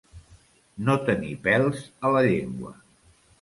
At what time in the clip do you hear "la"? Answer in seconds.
2.17-2.25